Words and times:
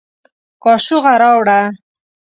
کاشوغه 0.63 1.13
راوړه 1.21 1.59